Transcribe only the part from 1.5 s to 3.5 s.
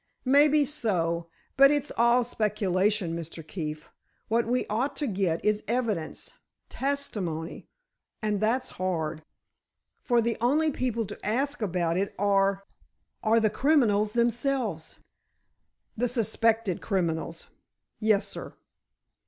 but it's all speculation, Mr.